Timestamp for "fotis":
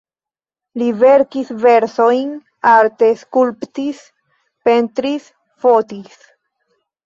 5.67-6.21